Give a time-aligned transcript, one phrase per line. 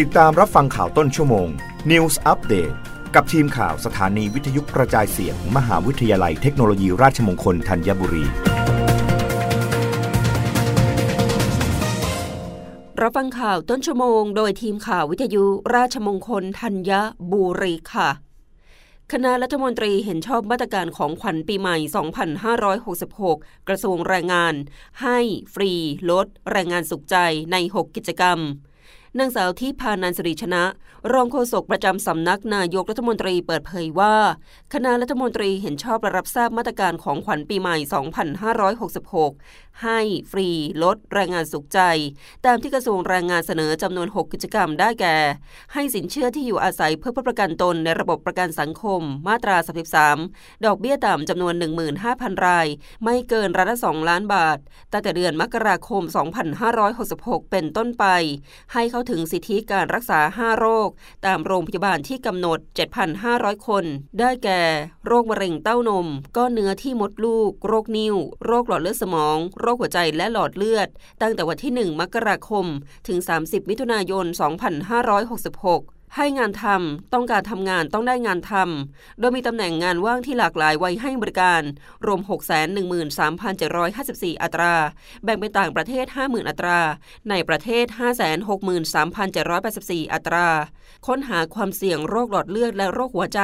[0.00, 1.48] ติดตามรับฟังข่าวต้นชั่วโมง
[1.90, 2.74] News Update
[3.14, 8.24] กับทีมข่าวสถานีวิทยุกระจายเสียงมมหาวิทยาลัยเทคโนโลยีราชมงคลธัญบุรี
[13.02, 16.92] รับฟังข่าวต้นชั่วโมง โดยทีมข่าววิทยุราชมงคลธัญ
[17.32, 18.10] บุรีค่ะ
[19.12, 21.76] คณะรัฐมนตรีเห็นชอบมาตรการของขวัญปีใหม่
[23.12, 24.54] 2566 กระทรวงแรงงาน
[25.02, 25.18] ให้
[25.54, 25.72] ฟรี
[26.10, 27.16] ลดแรงงานสุขใจ
[27.52, 28.40] ใน 6 กิจกรรม
[29.18, 30.64] นางสาวที่พานันสริชนะ
[31.12, 34.14] รองโฆษกประจำสำนักนายกรัฐมนตรีเปิดเผยว่า
[34.74, 37.76] คณะรัฐมนตรีเห็นชอบรับทราบมาตรการของขวัญปีใหม่
[38.98, 40.48] 2566 ให้ฟรี
[40.82, 41.80] ลดแรงงานสุขใจ
[42.46, 45.16] ตามที่กระทรวงแรงงานเสนอจำนวน 6 กิจกรรมได้แก่
[45.72, 49.56] ให้สินเชื่อที่อยู่อาศัยเพื่อประกันตนในระบบประกันสังคม มาตรา
[50.08, 51.54] 33 ดอกเบี้ยต่ำจำนวน
[52.00, 52.66] 15,000 ราย
[53.04, 54.58] ไม่เกินรัละ2ล้านบาท
[54.92, 56.02] ตั้งแต่เดือนมกราคม
[56.76, 58.04] 2566 เป็นต้นไป
[58.72, 60.88] ให้เขาถึงสิทธิการรักษา 5 โรค
[61.26, 62.58] ตามโรงพยาบาลที่กำหนด
[63.12, 63.84] 7,500 คน
[64.18, 64.62] ได้แก่
[65.06, 70.88] โรคมะเร็งเต้านม ก้อนเนื้อที่มดลูก โรคนิ่ว โรคหลอดเลือดสมอง โรคหัวใจและหลอดเลือด
[71.22, 72.66] ตั้งแต่วันที่ 1 มกราคม
[73.08, 74.26] ถึง 30 มิถุนายน
[75.30, 81.62] 2566 ให้งานทำ ต้องการทำงานต้องได้งานทำ โดยมีตำแหน่งงานว่างที่หลากหลายไว้ให้บริการ
[82.06, 82.20] รวม
[83.50, 84.74] 613,754 อัตรา
[85.24, 86.80] แบ่งเป็นต่างประเทศ 50,000 อัตรา
[87.30, 87.84] ในประเทศ
[89.04, 90.48] 563,784 อัตรา
[91.06, 93.40] ค้นหาความเสี่ยงโรคหลอดเลือดและโรคหัวใจ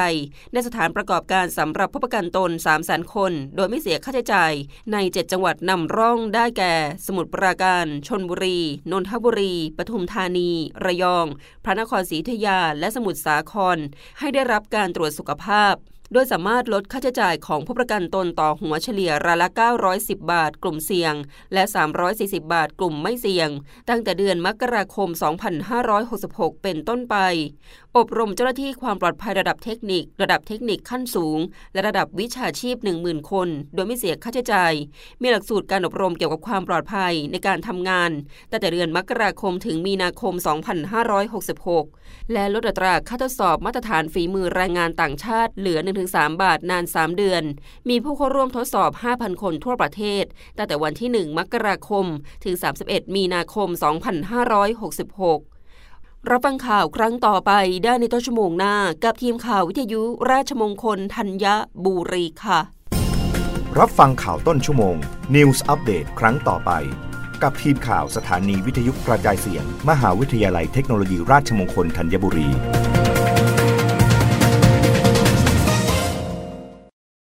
[0.53, 2.51] ในสถานประกอบการสำหรับผู้ประกันตน
[2.83, 4.53] 300,000 คน โดยไม่เสียค่าใช้จ่าย
[4.93, 6.75] ใน 7 จังหวัดนำร่องได้แก่
[7.07, 8.59] สมุทรปราการ ชนบุรี
[8.93, 10.51] นนทบุรี ปทุมธานี
[10.85, 11.27] ระยอง
[11.65, 13.79] พระนครศรีอยุธยาและสมุทรสาคร
[14.19, 15.75] ให้ได้รับการตรวจสุขภาพ
[16.13, 19.49] โดยสามารถลดค่าใช้จ่ายของผู้ประกันตนต่อหัวเฉลี่ยรายละ
[19.89, 21.15] 910 บาท กลุ่มเสี่ยง
[21.53, 21.63] และ
[22.09, 23.49] 340 บาท กลุ่มไม่เสี่ยง
[23.89, 25.09] ตั้งแต่เดือนมกราคม
[25.87, 27.17] 2566 เป็นต้นไป
[27.97, 31.39] อบรมเจ้าหน้าที่ความปลอดภัยระดับเทคนิค ระดับเทคนิคขั้นสูง
[31.73, 34.73] และระดับวิชาชีพ 10,000 คน โดยไม่เสียค่าใช้จ่าย
[35.21, 38.11] มีหลักสูตรการอบรมเกี่ยวกับความปลอดภัยในการทำงาน
[38.51, 40.35] ตั้งแต่เดือนมกราคมถึงมีนาคม
[41.53, 47.43] 2566 และลดอัตราค่าทดสอบมาตรฐานฝีมือแรงงานต่างชาติเหลือ1 1-3บาทนาน 3 เดือน
[47.89, 50.25] มีผู้เข้าร่วมทดสอบ 5,000 คนทั่วประเทศ
[50.57, 52.07] ตั้งแต่วันที่ 1 มกราคม
[52.45, 52.55] ถึง
[52.85, 53.69] 31 มีนาคม
[55.45, 57.53] 2566 รับฟังข่าวครั้งต่อไป
[57.85, 61.47] ได้ในต้นชั่วโมงหน้า กับทีมข่าววิทยุราชมงคลธัญ
[61.85, 62.61] บุรีค่ะ
[63.79, 64.97] รับฟังข่าวต้นชั่วโมง
[65.35, 66.73] News อัปเดตครั้งต่อไป
[67.43, 72.49] กับทีมข่าวสถานีวิทยุกระจายเสียง มหาวิทยาลัยเทคโนโลยีราชมงคลธัญบุรี